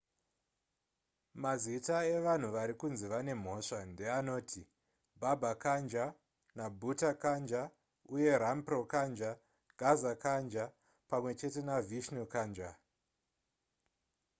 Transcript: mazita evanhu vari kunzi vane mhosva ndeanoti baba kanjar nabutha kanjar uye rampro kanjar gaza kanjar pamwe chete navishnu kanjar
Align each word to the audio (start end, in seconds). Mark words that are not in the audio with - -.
mazita 1.43 1.97
evanhu 2.17 2.47
vari 2.55 2.73
kunzi 2.81 3.05
vane 3.13 3.33
mhosva 3.43 3.79
ndeanoti 3.91 4.61
baba 5.21 5.51
kanjar 5.63 6.09
nabutha 6.57 7.11
kanjar 7.23 7.67
uye 8.15 8.31
rampro 8.43 8.79
kanjar 8.93 9.35
gaza 9.79 10.13
kanjar 10.23 10.69
pamwe 11.09 11.31
chete 11.39 11.61
navishnu 11.67 12.21
kanjar 12.33 12.75